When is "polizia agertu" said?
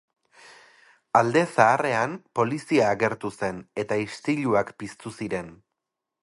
2.39-3.31